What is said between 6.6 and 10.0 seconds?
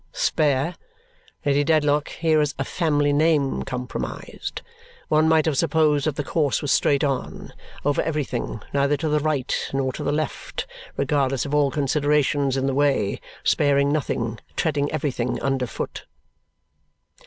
straight on over everything, neither to the right nor